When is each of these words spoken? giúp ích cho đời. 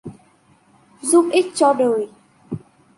giúp 1.01 1.29
ích 1.31 1.51
cho 1.55 1.73
đời. 1.73 2.07